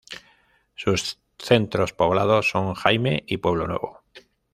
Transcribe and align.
Sus 0.73 1.19
centros 1.37 1.93
poblados 1.93 2.49
son 2.49 2.73
Jaime 2.73 3.23
y 3.27 3.37
Pueblo 3.37 3.67
Nuevo. 3.67 4.01